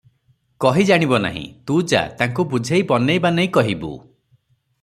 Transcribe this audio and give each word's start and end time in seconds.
କହି 0.63 0.85
ଜାଣିବ 0.91 1.19
ନାହିଁ, 1.25 1.43
ତୁ 1.71 1.77
ଯା, 1.93 2.01
ତାଙ୍କୁ 2.23 2.47
ବୁଝେଇ 2.55 2.89
ବନେଇ 2.93 3.25
ବାନେଇ 3.27 3.53
କହିବୁ।" 3.59 3.93